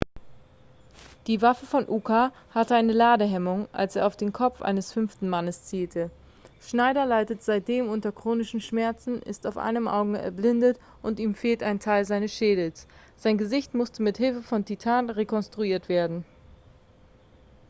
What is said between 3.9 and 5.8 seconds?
er auf den kopf eines fünften mannes